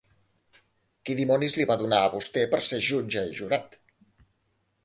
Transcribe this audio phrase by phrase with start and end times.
[1.09, 3.79] Qui dimonis li va donar a vostè per ser jutge i jurat.